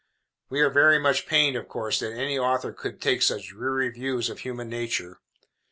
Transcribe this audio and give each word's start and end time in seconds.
We 0.49 0.61
are 0.61 0.71
very 0.71 0.97
much 0.97 1.27
pained, 1.27 1.55
of 1.55 1.67
course, 1.67 1.99
that 1.99 2.11
any 2.11 2.35
author 2.35 2.75
should 2.81 2.99
take 2.99 3.21
such 3.21 3.49
dreary 3.49 3.89
views 3.89 4.31
of 4.31 4.39
human 4.39 4.67
nature. 4.67 5.19